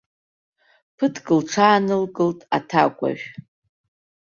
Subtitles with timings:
[0.97, 3.25] Ԥыҭк лҽаанылкылт аҭакәажә.